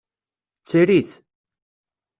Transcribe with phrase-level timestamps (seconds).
[0.61, 1.11] Tter-it.